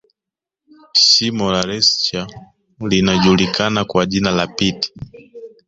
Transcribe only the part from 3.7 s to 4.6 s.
kwa jina la